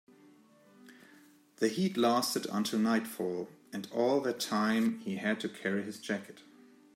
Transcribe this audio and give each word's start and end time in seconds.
The 1.57 1.67
heat 1.67 1.95
lasted 1.95 2.47
until 2.51 2.79
nightfall, 2.79 3.49
and 3.71 3.87
all 3.91 4.19
that 4.21 4.39
time 4.39 4.97
he 5.01 5.17
had 5.17 5.39
to 5.41 5.47
carry 5.47 5.83
his 5.83 5.99
jacket. 5.99 6.41